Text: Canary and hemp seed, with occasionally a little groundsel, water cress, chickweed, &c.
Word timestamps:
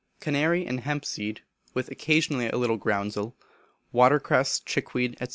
Canary 0.19 0.65
and 0.65 0.79
hemp 0.79 1.05
seed, 1.05 1.41
with 1.75 1.91
occasionally 1.91 2.49
a 2.49 2.57
little 2.57 2.77
groundsel, 2.79 3.35
water 3.91 4.19
cress, 4.19 4.59
chickweed, 4.59 5.15
&c. 5.21 5.27